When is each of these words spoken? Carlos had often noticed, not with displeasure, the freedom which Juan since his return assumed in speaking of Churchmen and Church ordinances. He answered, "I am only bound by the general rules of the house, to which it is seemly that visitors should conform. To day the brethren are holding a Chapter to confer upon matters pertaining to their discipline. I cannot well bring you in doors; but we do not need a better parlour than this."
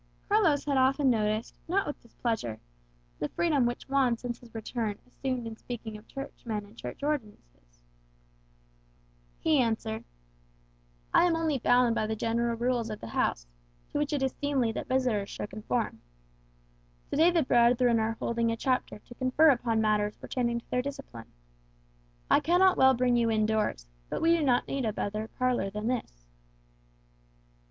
Carlos 0.27 0.65
had 0.65 0.77
often 0.77 1.11
noticed, 1.11 1.53
not 1.67 1.85
with 1.85 2.01
displeasure, 2.01 2.59
the 3.19 3.29
freedom 3.29 3.67
which 3.67 3.87
Juan 3.87 4.17
since 4.17 4.39
his 4.39 4.55
return 4.55 4.97
assumed 5.05 5.45
in 5.45 5.55
speaking 5.55 5.95
of 5.95 6.07
Churchmen 6.07 6.65
and 6.65 6.75
Church 6.75 7.03
ordinances. 7.03 7.79
He 9.37 9.59
answered, 9.59 10.03
"I 11.13 11.25
am 11.25 11.35
only 11.35 11.59
bound 11.59 11.93
by 11.93 12.07
the 12.07 12.15
general 12.15 12.55
rules 12.57 12.89
of 12.89 12.99
the 12.99 13.09
house, 13.09 13.45
to 13.91 13.99
which 13.99 14.11
it 14.11 14.23
is 14.23 14.33
seemly 14.33 14.71
that 14.71 14.87
visitors 14.87 15.29
should 15.29 15.51
conform. 15.51 16.01
To 17.11 17.15
day 17.15 17.29
the 17.29 17.43
brethren 17.43 17.99
are 17.99 18.17
holding 18.19 18.51
a 18.51 18.57
Chapter 18.57 18.97
to 18.97 19.13
confer 19.13 19.51
upon 19.51 19.81
matters 19.81 20.17
pertaining 20.17 20.61
to 20.61 20.69
their 20.71 20.81
discipline. 20.81 21.31
I 22.27 22.39
cannot 22.39 22.75
well 22.75 22.95
bring 22.95 23.17
you 23.17 23.29
in 23.29 23.45
doors; 23.45 23.85
but 24.09 24.19
we 24.23 24.35
do 24.35 24.41
not 24.43 24.67
need 24.67 24.83
a 24.83 24.93
better 24.93 25.27
parlour 25.27 25.69
than 25.69 25.85
this." 25.85 26.25